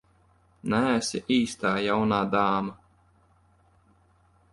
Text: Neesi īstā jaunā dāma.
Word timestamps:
Neesi 0.73 1.19
īstā 1.35 1.73
jaunā 1.87 2.21
dāma. 2.31 2.73